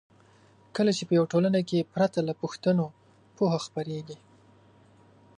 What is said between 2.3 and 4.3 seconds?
پوښتنو پوهه خپریږي.